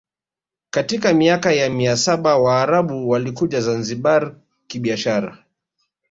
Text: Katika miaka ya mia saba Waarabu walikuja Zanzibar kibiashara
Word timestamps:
Katika 0.69 1.13
miaka 1.13 1.51
ya 1.53 1.69
mia 1.69 1.97
saba 1.97 2.37
Waarabu 2.37 3.09
walikuja 3.09 3.61
Zanzibar 3.61 4.35
kibiashara 4.67 5.45